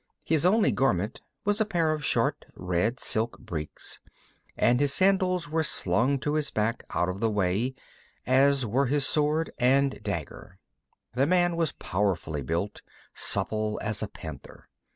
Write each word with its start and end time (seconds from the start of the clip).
His 0.23 0.47
only 0.47 0.71
garment 0.71 1.21
was 1.45 1.61
a 1.61 1.63
pair 1.63 1.91
of 1.91 2.03
short 2.03 2.45
red 2.55 2.99
silk 2.99 3.37
breeks, 3.37 3.99
and 4.57 4.79
his 4.79 4.91
sandals 4.91 5.47
were 5.47 5.61
slung 5.63 6.17
to 6.21 6.33
his 6.33 6.49
back, 6.49 6.83
out 6.89 7.07
of 7.07 7.21
his 7.21 7.29
way, 7.29 7.75
as 8.25 8.65
were 8.65 8.87
his 8.87 9.05
sword 9.05 9.51
and 9.59 10.01
dagger. 10.01 10.57
The 11.13 11.27
man 11.27 11.55
was 11.55 11.73
powerfully 11.73 12.41
built, 12.41 12.81
supple 13.13 13.79
as 13.83 14.01
a 14.01 14.07
panther. 14.07 14.67